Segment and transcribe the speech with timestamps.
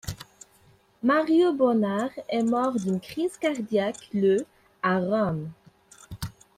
[1.03, 4.47] Mario Bonnard est mort d'une crise cardiaque le
[4.81, 5.51] à Rome.